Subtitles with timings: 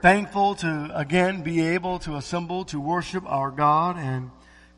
[0.00, 4.30] Thankful to again be able to assemble to worship our God and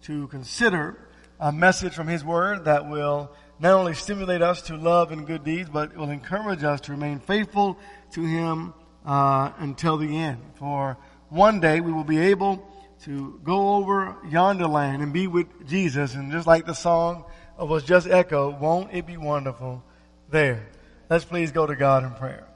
[0.05, 0.97] to consider
[1.39, 5.45] a message from His Word that will not only stimulate us to love and good
[5.45, 7.79] deeds, but will encourage us to remain faithful
[8.13, 8.73] to Him
[9.05, 10.41] uh, until the end.
[10.55, 10.97] For
[11.29, 12.67] one day we will be able
[13.03, 17.27] to go over yonder land and be with Jesus, and just like the song
[17.59, 19.85] was just echoed, won't it be wonderful
[20.31, 20.67] there?
[21.11, 22.50] Let's please go to God in prayer.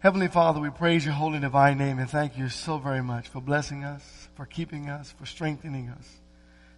[0.00, 3.40] Heavenly Father, we praise your holy divine name and thank you so very much for
[3.40, 6.06] blessing us, for keeping us, for strengthening us.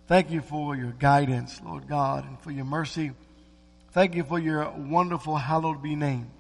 [0.07, 3.11] Thank you for your guidance, Lord God, and for your mercy.
[3.91, 6.31] Thank you for your wonderful hallowed be name.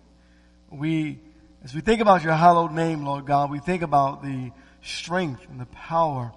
[0.70, 1.19] We,
[1.65, 5.61] as we think about your hallowed name, Lord God, we think about the strength and
[5.61, 6.33] the power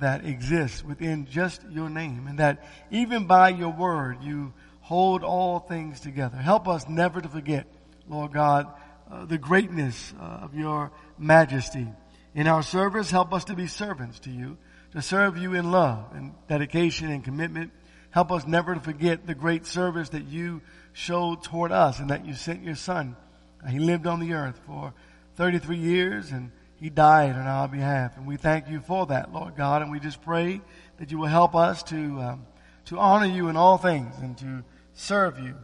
[0.00, 5.58] that exists within just your name and that even by your word, you hold all
[5.58, 6.38] things together.
[6.38, 7.66] Help us never to forget,
[8.08, 8.72] Lord God,
[9.10, 11.86] uh, the greatness uh, of your majesty.
[12.34, 14.56] In our service, help us to be servants to you,
[14.92, 17.70] to serve you in love and dedication and commitment.
[18.10, 22.24] Help us never to forget the great service that you showed toward us and that
[22.24, 23.16] you sent your son.
[23.64, 24.94] Uh, he lived on the earth for
[25.36, 28.16] 33 years and he died on our behalf.
[28.16, 29.82] And we thank you for that, Lord God.
[29.82, 30.60] And we just pray
[30.98, 32.46] that you will help us to, um,
[32.86, 35.54] to honor you in all things and to serve you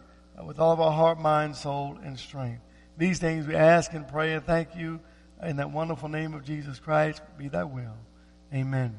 [0.45, 2.63] with all of our heart, mind, soul, and strength.
[3.01, 5.01] These things we ask and pray and thank you
[5.43, 7.23] in that wonderful name of Jesus Christ.
[7.39, 7.97] Be that will.
[8.53, 8.95] Amen.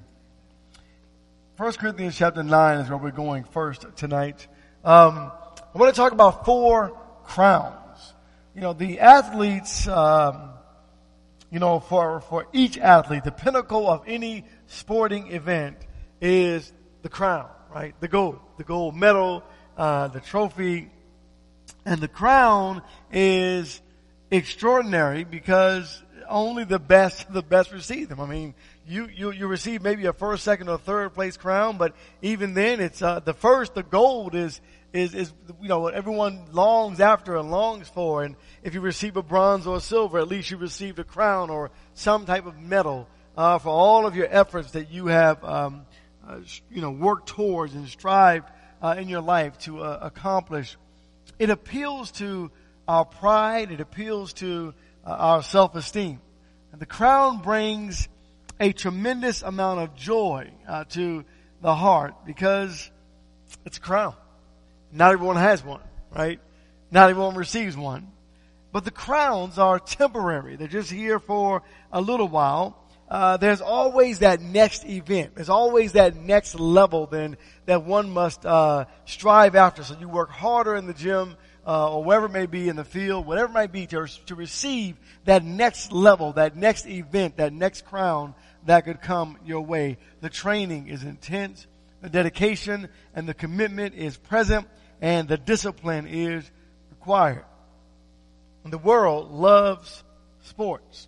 [1.58, 4.48] 1 Corinthians chapter 9 is where we're going first tonight.
[4.84, 7.76] Um, I want to talk about four crowns.
[8.56, 10.50] You know, the athletes, um,
[11.52, 15.78] you know, for, for each athlete, the pinnacle of any sporting event
[16.20, 17.94] is the crown, right?
[18.00, 19.44] The gold, the gold medal,
[19.78, 20.90] uh, the trophy,
[21.86, 23.80] and the crown is
[24.32, 26.02] extraordinary because
[26.32, 28.20] only the best, the best receive them.
[28.20, 28.56] I mean,
[28.88, 32.80] you, you, you receive maybe a first, second, or third place crown, but even then
[32.80, 34.60] it's, uh, the first, the gold is,
[34.92, 38.24] is, is, you know, what everyone longs after and longs for.
[38.24, 41.50] And if you receive a bronze or a silver, at least you received a crown
[41.50, 43.08] or some type of medal,
[43.38, 45.86] uh, for all of your efforts that you have, um,
[46.28, 46.40] uh,
[46.70, 48.50] you know, worked towards and strived,
[48.82, 50.76] uh, in your life to, uh, accomplish.
[51.40, 52.52] It appeals to,
[52.88, 53.72] our pride.
[53.72, 54.74] It appeals to
[55.06, 56.20] uh, our self-esteem.
[56.72, 58.08] And the crown brings
[58.60, 61.26] a tremendous amount of joy uh, to
[61.62, 62.90] the heart because
[63.66, 64.16] it's a crown.
[64.92, 65.82] Not everyone has one,
[66.16, 66.40] right?
[66.92, 68.12] Not everyone receives one.
[68.72, 70.56] But the crowns are temporary.
[70.56, 72.78] They're just here for a little while.
[73.10, 75.36] Uh, there's always that next event.
[75.36, 79.84] There's always that next level then that one must uh, strive after.
[79.84, 81.36] So you work harder in the gym
[81.72, 84.36] uh, or wherever it may be in the field, whatever it might be, to, to
[84.36, 89.98] receive that next level, that next event, that next crown that could come your way.
[90.20, 91.66] The training is intense,
[92.02, 94.68] the dedication and the commitment is present,
[95.00, 96.52] and the discipline is
[96.90, 97.46] required.
[98.66, 100.04] The world loves
[100.42, 101.08] sports.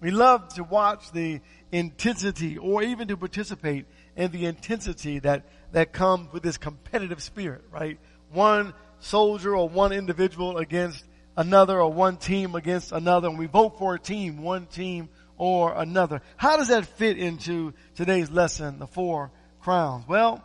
[0.00, 1.40] We love to watch the
[1.72, 3.84] intensity or even to participate
[4.16, 7.98] in the intensity that, that comes with this competitive spirit, right?
[8.32, 11.04] One soldier or one individual against
[11.36, 15.74] another or one team against another and we vote for a team, one team or
[15.74, 16.20] another.
[16.36, 19.30] How does that fit into today's lesson, the four
[19.60, 20.06] crowns?
[20.06, 20.44] Well,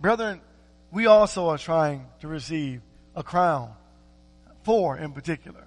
[0.00, 0.40] brethren,
[0.90, 2.80] we also are trying to receive
[3.14, 3.72] a crown.
[4.62, 5.66] Four in particular.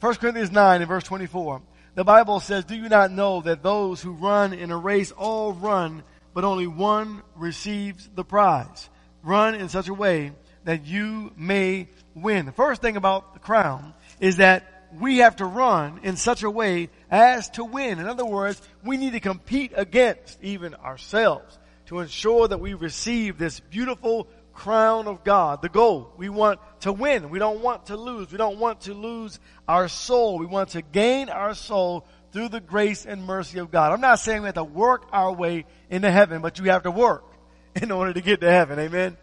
[0.00, 1.62] 1 Corinthians 9 and verse 24.
[1.94, 5.52] The Bible says, do you not know that those who run in a race all
[5.52, 6.02] run,
[6.32, 8.88] but only one receives the prize?
[9.22, 10.32] Run in such a way
[10.64, 12.46] that you may win.
[12.46, 16.50] The first thing about the crown is that we have to run in such a
[16.50, 17.98] way as to win.
[17.98, 23.38] In other words, we need to compete against even ourselves to ensure that we receive
[23.38, 26.12] this beautiful crown of God, the goal.
[26.16, 27.30] We want to win.
[27.30, 28.30] We don't want to lose.
[28.30, 29.38] We don't want to lose
[29.68, 30.38] our soul.
[30.38, 33.92] We want to gain our soul through the grace and mercy of God.
[33.92, 36.90] I'm not saying we have to work our way into heaven, but you have to
[36.90, 37.24] work
[37.74, 38.78] in order to get to heaven.
[38.78, 39.16] Amen.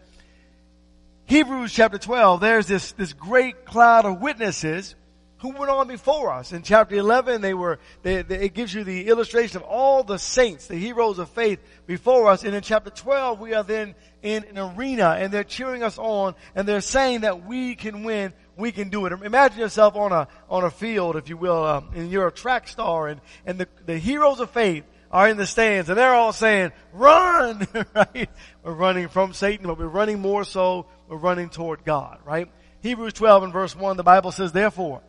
[1.26, 4.94] Hebrews chapter 12, there's this, this great cloud of witnesses
[5.42, 6.52] who went on before us.
[6.52, 10.18] In chapter 11, they were, they, they, it gives you the illustration of all the
[10.18, 12.44] saints, the heroes of faith before us.
[12.44, 16.36] And in chapter 12, we are then in an arena and they're cheering us on
[16.54, 19.12] and they're saying that we can win, we can do it.
[19.12, 22.68] Imagine yourself on a, on a field, if you will, um, and you're a track
[22.68, 26.32] star and, and the, the heroes of faith are in the stands and they're all
[26.32, 28.30] saying, run, right?
[28.62, 30.86] We're running from Satan, but we're running more so,
[31.16, 32.48] running toward God, right?
[32.82, 35.02] Hebrews 12 and verse 1, the Bible says, therefore,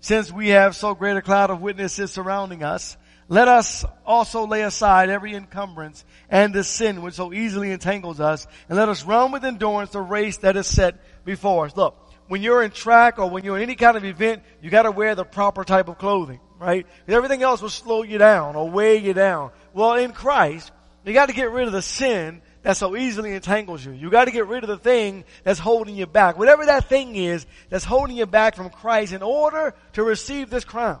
[0.00, 2.96] Since we have so great a cloud of witnesses surrounding us,
[3.28, 8.46] let us also lay aside every encumbrance and the sin which so easily entangles us,
[8.68, 10.94] and let us run with endurance the race that is set
[11.24, 11.76] before us.
[11.76, 11.96] Look,
[12.28, 15.14] when you're in track or when you're in any kind of event, you gotta wear
[15.14, 16.86] the proper type of clothing, right?
[17.08, 19.50] Everything else will slow you down or weigh you down.
[19.74, 20.70] Well, in Christ,
[21.04, 23.92] you gotta get rid of the sin that so easily entangles you.
[23.92, 26.36] You gotta get rid of the thing that's holding you back.
[26.36, 30.64] Whatever that thing is that's holding you back from Christ in order to receive this
[30.64, 31.00] crown.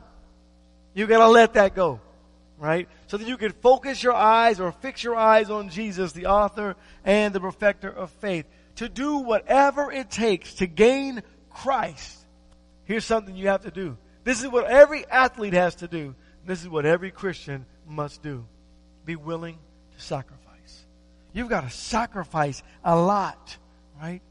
[0.94, 2.00] You gotta let that go
[2.58, 2.88] right?
[3.08, 6.74] So that you can focus your eyes or fix your eyes on Jesus, the author
[7.04, 8.46] and the perfecter of faith.
[8.76, 12.16] To do whatever it takes to gain Christ.
[12.84, 13.98] Here's something you have to do.
[14.24, 16.14] This is what every athlete has to do.
[16.46, 18.46] This is what every Christian must do.
[19.04, 19.58] Be willing
[19.96, 20.45] to sacrifice.
[21.36, 23.58] You've got to sacrifice a lot,
[24.00, 24.22] right?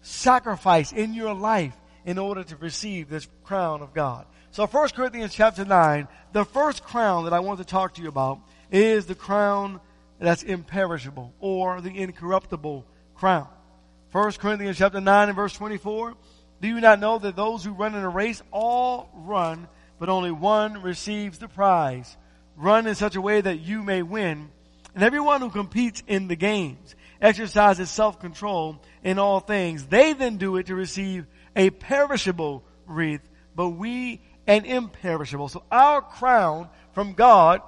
[0.00, 1.76] Sacrifice in your life
[2.06, 4.24] in order to receive this crown of God.
[4.50, 8.08] So 1 Corinthians chapter 9, the first crown that I want to talk to you
[8.08, 8.38] about
[8.70, 9.78] is the crown
[10.18, 13.48] that's imperishable or the incorruptible crown.
[14.12, 16.14] 1 Corinthians chapter 9 and verse 24.
[16.62, 19.68] Do you not know that those who run in a race all run,
[19.98, 22.16] but only one receives the prize?
[22.56, 24.48] Run in such a way that you may win.
[24.94, 29.86] And everyone who competes in the games exercises self-control in all things.
[29.86, 31.26] They then do it to receive
[31.56, 33.22] a perishable wreath,
[33.54, 35.48] but we an imperishable.
[35.48, 37.62] So our crown from God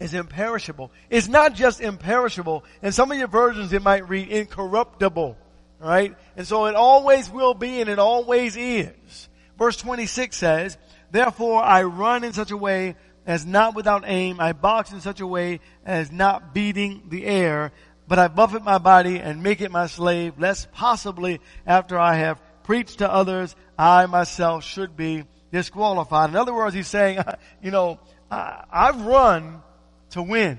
[0.00, 0.90] is imperishable.
[1.10, 2.64] It's not just imperishable.
[2.82, 5.36] In some of your versions it might read incorruptible.
[5.78, 6.16] Right?
[6.36, 9.28] And so it always will be and it always is.
[9.58, 10.78] Verse 26 says,
[11.10, 12.96] Therefore I run in such a way
[13.26, 14.40] as not without aim.
[14.40, 17.72] I box in such a way as not beating the air.
[18.08, 22.40] But I buffet my body and make it my slave, lest possibly after I have
[22.62, 26.30] preached to others, I myself should be disqualified.
[26.30, 27.18] In other words, he's saying,
[27.62, 27.98] you know,
[28.30, 29.62] I, I've run
[30.10, 30.58] to win.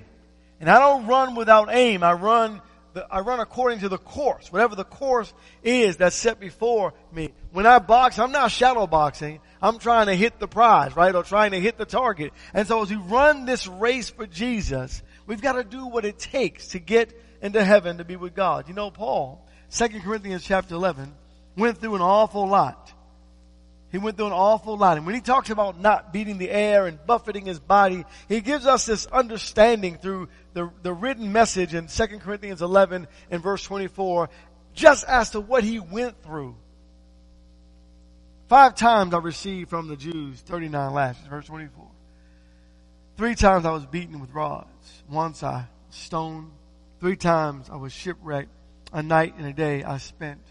[0.59, 2.03] And I don't run without aim.
[2.03, 2.61] I run,
[2.97, 5.31] the, I run according to the course, whatever the course
[5.63, 7.31] is that's set before me.
[7.51, 9.39] When I box, I'm not shadow boxing.
[9.61, 11.13] I'm trying to hit the prize, right?
[11.13, 12.33] Or trying to hit the target.
[12.53, 16.17] And so as we run this race for Jesus, we've got to do what it
[16.17, 18.67] takes to get into heaven to be with God.
[18.67, 21.13] You know, Paul, 2 Corinthians chapter 11,
[21.55, 22.91] went through an awful lot.
[23.91, 24.97] He went through an awful lot.
[24.97, 28.65] And when he talks about not beating the air and buffeting his body, he gives
[28.65, 34.27] us this understanding through the, the written message in 2 Corinthians 11 and verse 24,
[34.73, 36.55] just as to what he went through.
[38.47, 41.85] Five times I received from the Jews 39 lashes, verse 24.
[43.17, 45.03] Three times I was beaten with rods.
[45.07, 46.51] Once I stoned.
[46.99, 48.49] Three times I was shipwrecked.
[48.91, 50.41] A night and a day I spent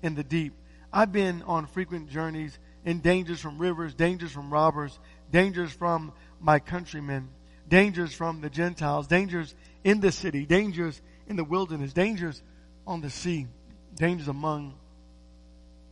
[0.00, 0.52] in the deep.
[0.92, 4.96] I've been on frequent journeys in dangers from rivers, dangers from robbers,
[5.32, 7.30] dangers from my countrymen,
[7.68, 9.54] dangers from the Gentiles, dangers
[9.84, 12.42] in the city, dangers in the wilderness, dangers
[12.86, 13.46] on the sea,
[13.94, 14.74] dangers among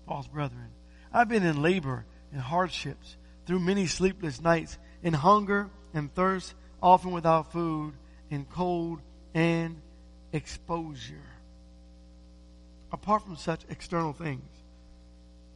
[0.07, 0.69] false brethren.
[1.13, 3.17] I've been in labor and hardships
[3.47, 7.95] through many sleepless nights, in hunger and thirst, often without food,
[8.31, 9.01] in cold
[9.35, 9.81] and
[10.33, 11.15] exposure.
[12.93, 14.49] Apart from such external things,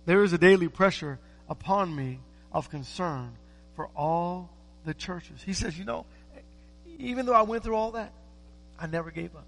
[0.05, 1.19] there is a daily pressure
[1.49, 2.21] upon me
[2.53, 3.37] of concern
[3.75, 4.51] for all
[4.89, 5.43] the churches.
[5.45, 6.07] He says, you know,
[6.99, 8.11] even though I went through all that,
[8.81, 9.45] I never gave up.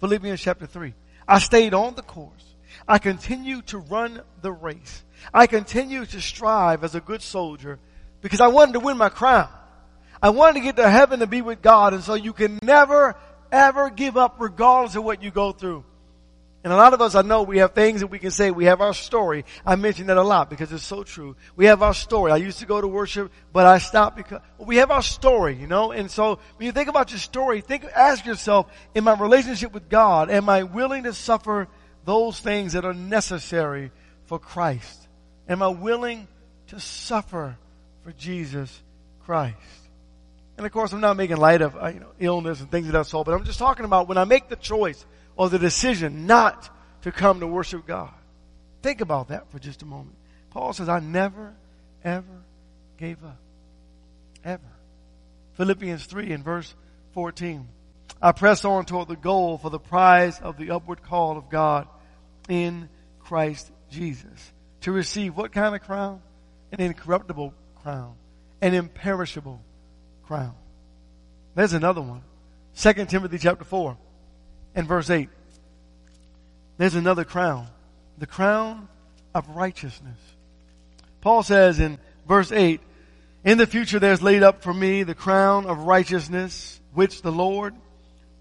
[0.00, 0.94] Philippians chapter 3.
[1.26, 2.54] I stayed on the course.
[2.86, 5.02] I continue to run the race.
[5.32, 7.78] I continue to strive as a good soldier
[8.20, 9.48] because I wanted to win my crown.
[10.22, 13.16] I wanted to get to heaven to be with God and so you can never
[13.50, 15.84] ever give up regardless of what you go through.
[16.64, 18.50] And a lot of us, I know we have things that we can say.
[18.50, 19.44] We have our story.
[19.66, 21.36] I mention that a lot because it's so true.
[21.56, 22.32] We have our story.
[22.32, 25.66] I used to go to worship, but I stopped because we have our story, you
[25.66, 25.92] know?
[25.92, 29.90] And so when you think about your story, think, ask yourself, in my relationship with
[29.90, 31.68] God, am I willing to suffer
[32.06, 33.90] those things that are necessary
[34.24, 35.06] for Christ?
[35.46, 36.26] Am I willing
[36.68, 37.58] to suffer
[38.04, 38.82] for Jesus
[39.26, 39.83] Christ?
[40.56, 42.92] And of course, I'm not making light of uh, you know, illness and things of
[42.92, 45.04] that sort, but I'm just talking about when I make the choice
[45.36, 46.70] or the decision not
[47.02, 48.12] to come to worship God.
[48.82, 50.16] Think about that for just a moment.
[50.50, 51.54] Paul says, I never,
[52.04, 52.44] ever
[52.98, 53.38] gave up.
[54.44, 54.62] Ever.
[55.54, 56.72] Philippians 3 and verse
[57.12, 57.66] 14.
[58.22, 61.88] I press on toward the goal for the prize of the upward call of God
[62.48, 62.88] in
[63.20, 64.52] Christ Jesus.
[64.82, 66.22] To receive what kind of crown?
[66.72, 68.14] An incorruptible crown.
[68.60, 69.60] An imperishable
[70.26, 70.54] crown.
[71.54, 72.22] There's another one.
[72.76, 73.96] 2 Timothy chapter 4
[74.74, 75.28] and verse 8.
[76.76, 77.68] There's another crown.
[78.18, 78.88] The crown
[79.34, 80.18] of righteousness.
[81.20, 82.80] Paul says in verse 8,
[83.44, 87.74] In the future there's laid up for me the crown of righteousness, which the Lord,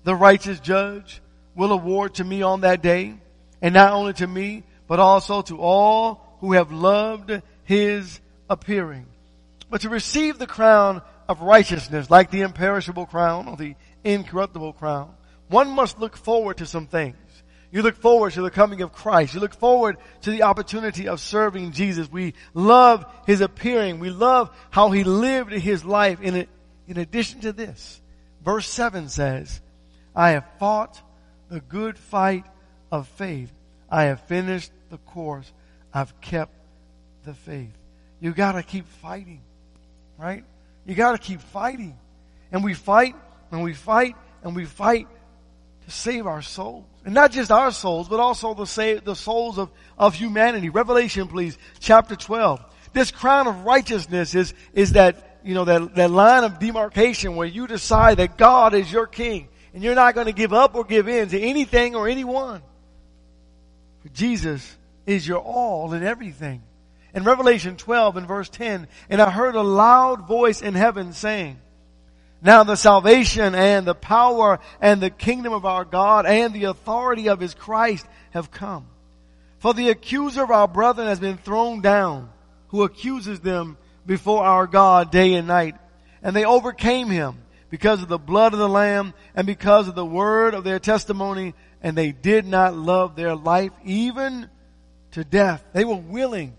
[0.04, 1.22] the righteous judge,
[1.56, 3.16] will award to me on that day,
[3.62, 9.06] and not only to me, but also to all who have loved his appearing.
[9.70, 15.14] But to receive the crown of righteousness, like the imperishable crown or the incorruptible crown,
[15.48, 17.18] one must look forward to some things.
[17.72, 19.34] You look forward to the coming of Christ.
[19.34, 22.12] You look forward to the opportunity of serving Jesus.
[22.12, 24.00] We love His appearing.
[24.00, 26.22] We love how He lived His life.
[26.22, 26.48] In,
[26.88, 28.00] in addition to this,
[28.46, 29.60] verse 7 says,
[30.16, 31.02] I have fought
[31.50, 32.46] the good fight
[32.92, 33.52] of faith.
[33.90, 35.52] I have finished the course.
[35.92, 36.54] I've kept
[37.26, 37.74] the faith.
[38.20, 39.42] You gotta keep fighting,
[40.18, 40.46] right?
[40.86, 41.98] You gotta keep fighting.
[42.52, 43.16] And we fight
[43.52, 45.08] and we fight and we fight
[45.86, 46.86] to save our souls.
[47.06, 50.70] And not just our souls, but also the, save, the souls of, of humanity.
[50.70, 52.64] Revelation, please, chapter 12.
[52.94, 57.48] This crown of righteousness is, is that, you know, that, that line of demarcation where
[57.48, 60.86] you decide that God is your king and you're not going to give up or
[60.86, 62.62] give in to anything or anyone.
[64.14, 66.62] Jesus is your all and everything.
[67.14, 71.60] In Revelation 12 and verse 10, and I heard a loud voice in heaven saying,
[72.44, 77.30] now the salvation and the power and the kingdom of our God and the authority
[77.30, 78.86] of his Christ have come.
[79.60, 82.30] For the accuser of our brethren has been thrown down,
[82.68, 85.76] who accuses them before our God day and night.
[86.22, 87.38] And they overcame him
[87.70, 91.54] because of the blood of the Lamb and because of the word of their testimony,
[91.82, 94.50] and they did not love their life even
[95.12, 95.64] to death.
[95.72, 96.58] They were willing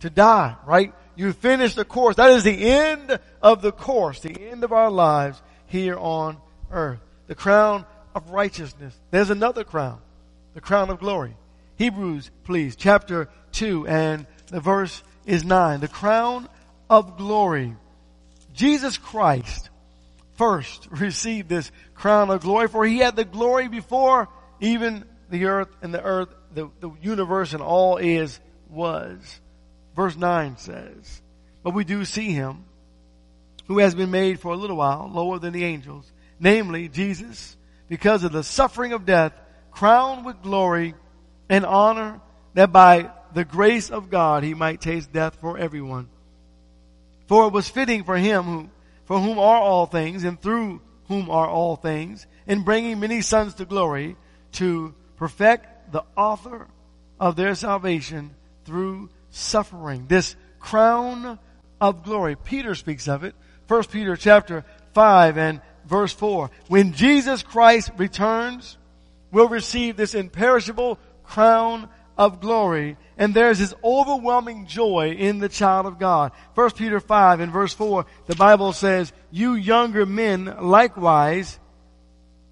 [0.00, 0.92] to die, right?
[1.14, 2.16] You finish the course.
[2.16, 6.38] That is the end of the course, the end of our lives here on
[6.70, 7.00] earth.
[7.26, 7.84] The crown
[8.14, 8.98] of righteousness.
[9.10, 9.98] There's another crown,
[10.54, 11.36] the crown of glory.
[11.76, 15.80] Hebrews, please, chapter 2 and the verse is 9.
[15.80, 16.48] The crown
[16.88, 17.74] of glory.
[18.54, 19.70] Jesus Christ
[20.34, 24.28] first received this crown of glory for he had the glory before
[24.60, 28.38] even the earth and the earth, the, the universe and all is
[28.70, 29.40] was.
[29.96, 31.22] Verse 9 says,
[31.62, 32.66] But we do see him
[33.66, 37.56] who has been made for a little while lower than the angels, namely Jesus,
[37.88, 39.32] because of the suffering of death,
[39.70, 40.94] crowned with glory
[41.48, 42.20] and honor,
[42.54, 46.08] that by the grace of God he might taste death for everyone.
[47.26, 48.68] For it was fitting for him who,
[49.06, 53.54] for whom are all things and through whom are all things, in bringing many sons
[53.54, 54.16] to glory,
[54.52, 56.66] to perfect the author
[57.18, 58.34] of their salvation
[58.64, 61.38] through suffering, this crown
[61.80, 62.36] of glory.
[62.36, 63.34] Peter speaks of it.
[63.66, 64.64] First Peter chapter
[64.94, 66.50] 5 and verse 4.
[66.68, 68.78] When Jesus Christ returns,
[69.30, 72.96] we'll receive this imperishable crown of glory.
[73.18, 76.32] And there's this overwhelming joy in the child of God.
[76.54, 81.58] First Peter 5 and verse 4, the Bible says, you younger men likewise,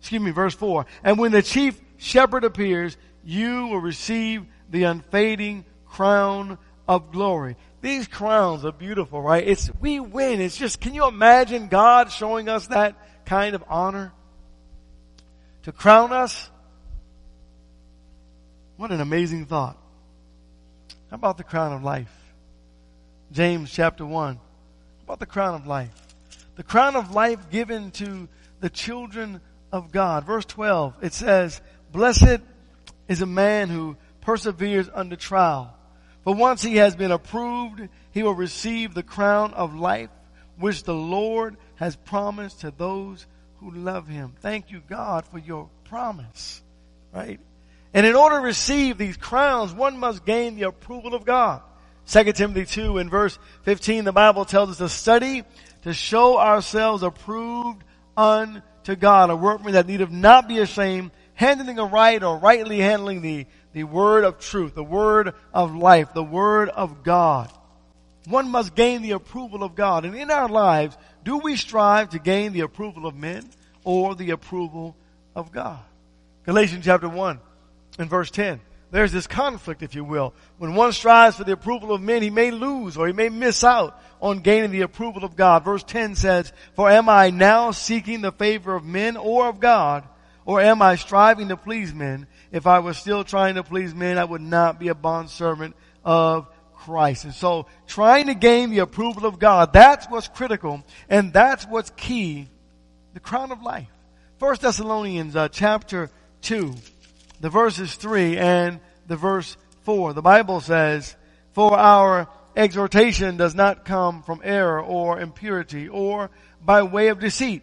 [0.00, 5.64] excuse me, verse 4, and when the chief shepherd appears, you will receive the unfading
[5.86, 7.56] crown of glory.
[7.80, 9.46] These crowns are beautiful, right?
[9.46, 10.40] It's, we win.
[10.40, 14.12] It's just, can you imagine God showing us that kind of honor?
[15.64, 16.50] To crown us?
[18.76, 19.78] What an amazing thought.
[21.10, 22.12] How about the crown of life?
[23.32, 24.34] James chapter 1.
[24.36, 24.42] How
[25.04, 25.90] about the crown of life?
[26.56, 28.28] The crown of life given to
[28.60, 29.40] the children
[29.72, 30.24] of God.
[30.24, 31.60] Verse 12, it says,
[31.92, 32.40] Blessed
[33.08, 35.76] is a man who perseveres under trial.
[36.24, 40.10] But once he has been approved, he will receive the crown of life,
[40.58, 43.26] which the Lord has promised to those
[43.60, 44.34] who love him.
[44.40, 46.62] Thank you, God, for your promise.
[47.12, 47.40] Right?
[47.92, 51.62] And in order to receive these crowns, one must gain the approval of God.
[52.06, 55.42] 2 Timothy 2 in verse 15, the Bible tells us to study
[55.82, 57.84] to show ourselves approved
[58.16, 63.46] unto God, a workman that needeth not be ashamed, handling aright or rightly handling the
[63.74, 67.50] the word of truth, the word of life, the word of God.
[68.26, 70.06] One must gain the approval of God.
[70.06, 73.46] And in our lives, do we strive to gain the approval of men
[73.82, 74.96] or the approval
[75.34, 75.80] of God?
[76.46, 77.40] Galatians chapter 1
[77.98, 78.60] and verse 10.
[78.92, 80.34] There's this conflict, if you will.
[80.58, 83.64] When one strives for the approval of men, he may lose or he may miss
[83.64, 85.64] out on gaining the approval of God.
[85.64, 90.04] Verse 10 says, For am I now seeking the favor of men or of God?
[90.46, 92.26] Or am I striving to please men?
[92.54, 95.74] if I was still trying to please men, I would not be a bondservant
[96.04, 97.24] of Christ.
[97.24, 101.90] And so trying to gain the approval of God, that's what's critical and that's what's
[101.90, 102.48] key.
[103.12, 103.88] The crown of life.
[104.38, 106.10] First Thessalonians uh, chapter
[106.42, 106.76] 2,
[107.40, 110.12] the verses 3 and the verse 4.
[110.12, 111.16] The Bible says,
[111.54, 116.30] For our exhortation does not come from error or impurity or
[116.64, 117.62] by way of deceit.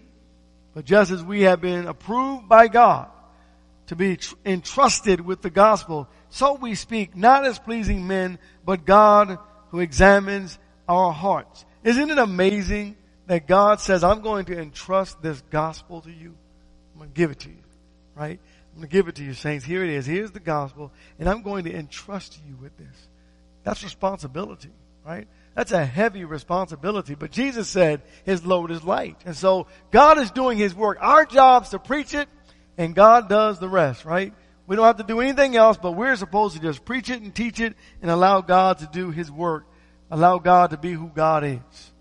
[0.74, 3.10] But just as we have been approved by God
[3.88, 9.38] to be entrusted with the gospel, so we speak not as pleasing men, but God
[9.70, 11.66] who examines our hearts.
[11.84, 12.96] Isn't it amazing
[13.28, 16.36] that God says, I'm going to entrust this gospel to you?
[16.94, 17.64] I'm going to give it to you,
[18.16, 18.40] right?
[18.74, 19.66] I'm going to give it to you, saints.
[19.66, 20.06] Here it is.
[20.06, 23.08] Here's the gospel, and I'm going to entrust you with this.
[23.64, 24.72] That's responsibility,
[25.06, 25.28] right?
[25.56, 27.16] That's a heavy responsibility.
[27.16, 29.18] But Jesus said his load is light.
[29.26, 30.98] And so God is doing his work.
[31.02, 32.30] Our job's to preach it,
[32.78, 34.34] and God does the rest, right?
[34.68, 37.36] We don't have to do anything else, but we're supposed to just preach it and
[37.36, 39.66] teach it and allow God to do his work.
[40.10, 41.92] Allow God to be who God is.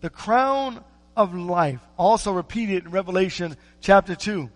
[0.00, 0.84] The crown
[1.16, 4.48] of life, also repeated in Revelation chapter 2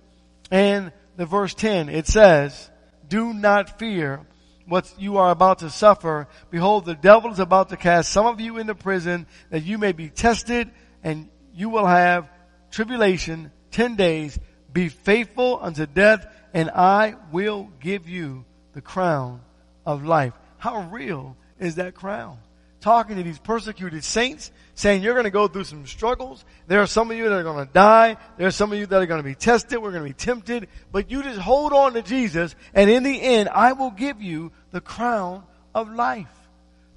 [0.50, 2.71] and the verse 10, it says,
[3.09, 4.26] do not fear
[4.66, 6.28] what you are about to suffer.
[6.50, 9.92] Behold, the devil is about to cast some of you into prison that you may
[9.92, 10.71] be tested
[11.02, 12.31] and you will have
[12.71, 14.38] tribulation 10 days.
[14.73, 19.40] Be faithful unto death and I will give you the crown
[19.85, 20.35] of life.
[20.59, 22.38] How real is that crown?
[22.83, 26.45] Talking to these persecuted saints, saying you're going to go through some struggles.
[26.67, 28.17] There are some of you that are going to die.
[28.37, 29.79] There are some of you that are going to be tested.
[29.79, 30.69] We're going to be tempted.
[30.91, 34.51] But you just hold on to Jesus and in the end, I will give you
[34.73, 36.27] the crown of life.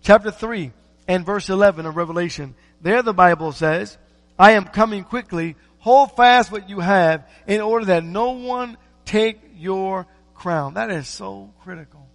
[0.01, 0.71] Chapter 3
[1.07, 2.55] and verse 11 of Revelation.
[2.81, 3.95] There the Bible says,
[4.39, 5.55] I am coming quickly.
[5.79, 10.73] Hold fast what you have in order that no one take your crown.
[10.73, 12.07] That is so critical.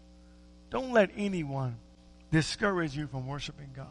[0.71, 1.77] Don't let anyone
[2.31, 3.87] discourage you from worshiping God.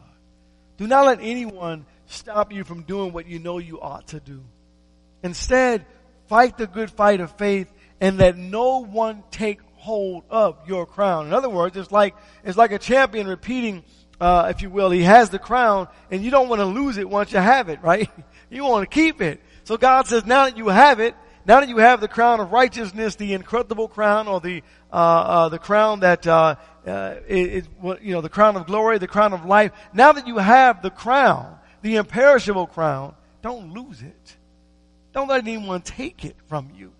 [0.76, 4.42] Do not let anyone stop you from doing what you know you ought to do.
[5.22, 5.84] Instead,
[6.28, 7.70] fight the good fight of faith
[8.00, 11.26] and let no one take hold of your crown.
[11.26, 13.84] In other words, it's like, it's like a champion repeating,
[14.20, 17.08] uh, if you will, he has the crown and you don't want to lose it
[17.08, 18.08] once you have it, right?
[18.52, 19.40] You want to keep it.
[19.62, 21.14] So God says, now that you have it,
[21.46, 25.48] now that you have the crown of righteousness, the incorruptible crown, or the uh, uh,
[25.50, 26.26] the crown that
[26.86, 27.68] uh, uh, is,
[28.00, 29.72] you know the crown of glory, the crown of life.
[29.92, 34.36] Now that you have the crown, the imperishable crown, don't lose it.
[35.12, 36.92] Don't let anyone take it from you.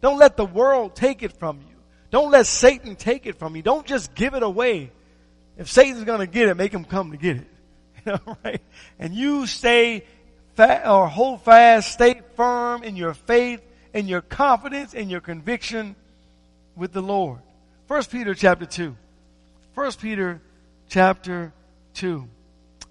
[0.00, 1.76] Don't let the world take it from you.
[2.10, 3.62] Don't let Satan take it from you.
[3.62, 4.90] Don't just give it away.
[5.56, 7.46] If Satan's going to get it, make him come to get it.
[8.42, 8.62] Right?
[8.98, 10.04] And you stay
[10.54, 13.60] fa- or hold fast, stay firm in your faith,
[13.92, 15.94] in your confidence, in your conviction
[16.74, 17.40] with the Lord.
[17.88, 18.94] First Peter chapter 2.
[19.74, 20.42] First Peter
[20.90, 21.54] chapter
[21.94, 22.28] 2.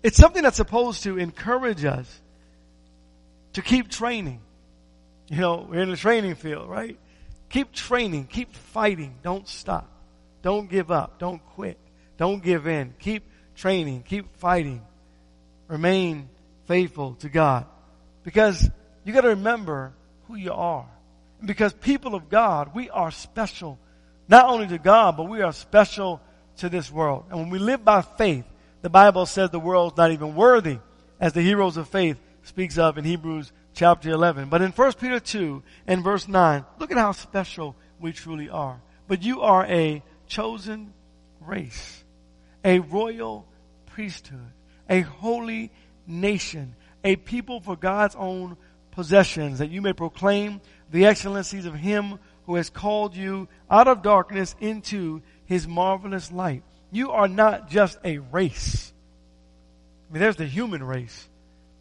[0.01, 2.21] It's something that's supposed to encourage us
[3.53, 4.41] to keep training.
[5.29, 6.97] You know, we're in the training field, right?
[7.49, 9.87] Keep training, keep fighting, don't stop.
[10.41, 11.77] Don't give up, don't quit,
[12.17, 12.95] don't give in.
[12.97, 13.23] Keep
[13.55, 14.81] training, keep fighting.
[15.67, 16.27] Remain
[16.65, 17.67] faithful to God.
[18.23, 18.67] Because
[19.03, 19.93] you gotta remember
[20.27, 20.87] who you are.
[21.45, 23.77] Because people of God, we are special.
[24.27, 26.21] Not only to God, but we are special
[26.57, 27.25] to this world.
[27.29, 28.45] And when we live by faith,
[28.81, 30.79] the Bible says the world's not even worthy,
[31.19, 34.49] as the heroes of faith speaks of in Hebrews chapter 11.
[34.49, 38.81] But in 1 Peter 2 and verse 9, look at how special we truly are.
[39.07, 40.93] But you are a chosen
[41.41, 42.03] race,
[42.63, 43.47] a royal
[43.85, 44.51] priesthood,
[44.89, 45.71] a holy
[46.05, 48.57] nation, a people for God's own
[48.91, 50.59] possessions, that you may proclaim
[50.91, 56.63] the excellencies of Him who has called you out of darkness into His marvelous light.
[56.89, 58.91] You are not just a race.
[60.09, 61.27] I mean, there's the human race.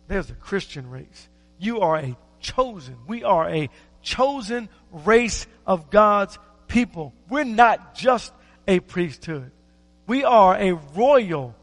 [0.09, 1.29] There's the Christian race.
[1.59, 2.97] You are a chosen.
[3.07, 3.71] We are a
[4.03, 7.15] chosen race of God's people.
[7.31, 8.33] We're not just
[8.67, 9.53] a priesthood.
[10.09, 11.55] We are a royal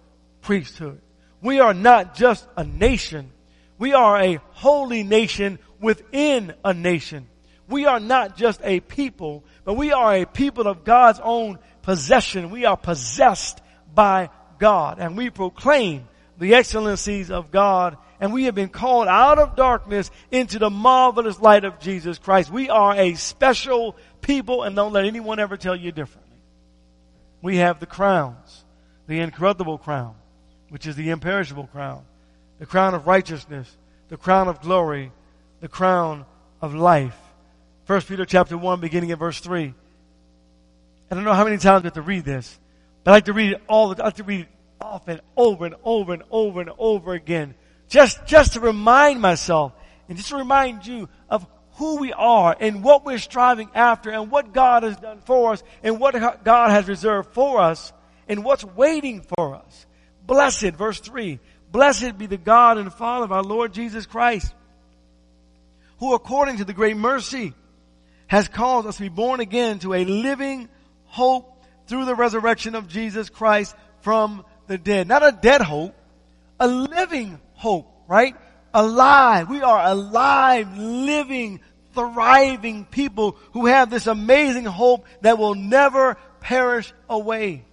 [0.42, 1.02] priesthood.
[1.42, 3.32] We are not just a nation.
[3.78, 7.28] We are a holy nation within a nation.
[7.74, 12.52] We are not just a people, but we are a people of God's own possession.
[12.52, 13.62] We are possessed
[13.96, 16.08] by God and we proclaim
[16.38, 21.40] the excellencies of God and we have been called out of darkness into the marvelous
[21.40, 22.52] light of Jesus Christ.
[22.52, 26.38] We are a special people and don't let anyone ever tell you differently.
[27.42, 28.66] We have the crowns,
[29.08, 30.14] the incorruptible crown,
[30.70, 32.06] which is the imperishable crown,
[32.60, 33.76] the crown of righteousness,
[34.10, 35.12] the crown of glory,
[35.60, 36.28] the crown
[36.62, 37.18] of life.
[37.86, 39.74] First Peter chapter 1 beginning at verse 3.
[41.12, 42.60] I don't know how many times I have to read this,
[43.04, 44.48] but I like to read it all the I like to read it
[44.80, 47.56] often over and over and over and over again
[47.93, 49.74] just, just to remind myself
[50.08, 54.32] and just to remind you of who we are and what we're striving after and
[54.32, 57.93] what God has done for us and what God has reserved for us
[58.28, 59.86] and what's waiting for us.
[60.26, 61.39] Blessed, verse 3,
[61.72, 64.54] blessed be the God and Father of our Lord Jesus Christ,
[66.00, 67.54] who according to the great mercy
[68.34, 70.67] has caused us to be born again to a living
[71.06, 75.08] hope through the resurrection of Jesus Christ from the dead.
[75.08, 75.93] Not a dead hope,
[76.60, 78.36] a living hope, right?
[78.74, 79.50] Alive.
[79.50, 81.60] We are alive, living,
[81.93, 87.63] thriving people who have this amazing hope that will never perish away.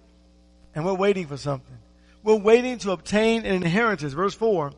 [0.75, 1.79] And we're waiting for something.
[2.21, 4.73] We're waiting to obtain an inheritance, verse 4,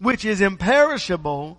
[0.00, 1.56] which is imperishable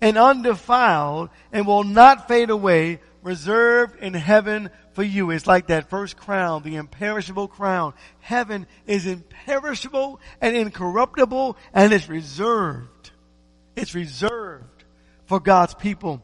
[0.00, 5.30] and undefiled and will not fade away, reserved in heaven for you.
[5.30, 7.94] It's like that first crown, the imperishable crown.
[8.20, 13.10] Heaven is imperishable and incorruptible and it's reserved.
[13.76, 14.84] It's reserved
[15.26, 16.22] for God's people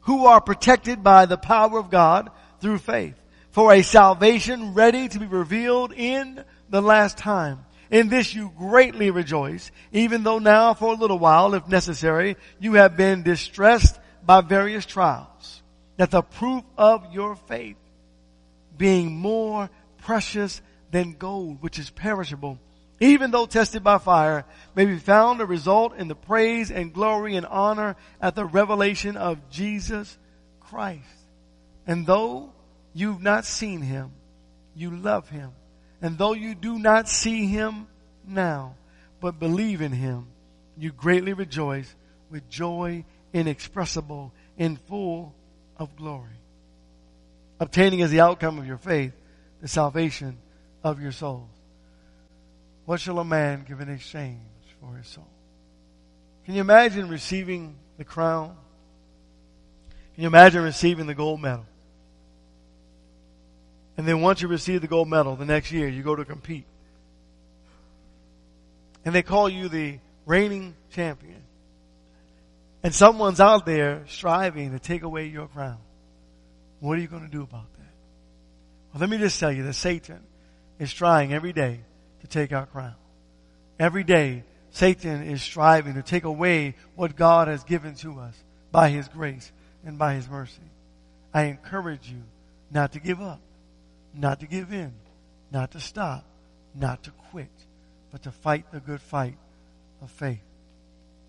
[0.00, 3.14] who are protected by the power of God through faith
[3.50, 7.64] for a salvation ready to be revealed in the last time.
[7.90, 12.74] In this you greatly rejoice, even though now for a little while, if necessary, you
[12.74, 15.62] have been distressed by various trials,
[15.96, 17.76] that the proof of your faith,
[18.76, 22.58] being more precious than gold, which is perishable,
[22.98, 24.44] even though tested by fire,
[24.74, 29.16] may be found to result in the praise and glory and honor at the revelation
[29.16, 30.16] of Jesus
[30.60, 31.04] Christ.
[31.86, 32.52] And though
[32.94, 34.12] you've not seen him,
[34.74, 35.52] you love him.
[36.06, 37.88] And though you do not see him
[38.24, 38.76] now,
[39.20, 40.28] but believe in him,
[40.78, 41.92] you greatly rejoice
[42.30, 45.34] with joy inexpressible and full
[45.76, 46.38] of glory.
[47.58, 49.14] Obtaining as the outcome of your faith
[49.60, 50.38] the salvation
[50.84, 51.50] of your souls.
[52.84, 54.38] What shall a man give in exchange
[54.80, 55.26] for his soul?
[56.44, 58.56] Can you imagine receiving the crown?
[60.14, 61.66] Can you imagine receiving the gold medal?
[63.96, 66.66] And then once you receive the gold medal, the next year you go to compete.
[69.04, 71.42] And they call you the reigning champion.
[72.82, 75.78] And someone's out there striving to take away your crown.
[76.80, 77.92] What are you going to do about that?
[78.92, 80.20] Well, let me just tell you that Satan
[80.78, 81.80] is trying every day
[82.20, 82.94] to take our crown.
[83.78, 88.34] Every day, Satan is striving to take away what God has given to us
[88.72, 89.50] by His grace
[89.84, 90.60] and by His mercy.
[91.32, 92.22] I encourage you
[92.70, 93.40] not to give up
[94.16, 94.92] not to give in,
[95.50, 96.24] not to stop,
[96.74, 97.50] not to quit,
[98.10, 99.36] but to fight the good fight
[100.02, 100.42] of faith.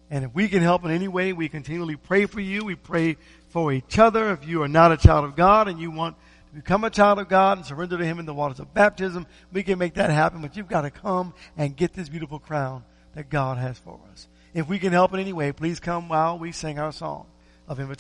[0.10, 2.64] And if we can help in any way, we continually pray for you.
[2.64, 3.18] We pray
[3.50, 4.32] for each other.
[4.32, 6.16] If you are not a child of God and you want
[6.50, 9.28] to become a child of God and surrender to Him in the waters of baptism,
[9.52, 10.42] we can make that happen.
[10.42, 14.28] But you've got to come and get this beautiful crown that God has for us.
[14.54, 17.26] If we can help in any way, please come while we sing our song
[17.68, 17.96] of invitation.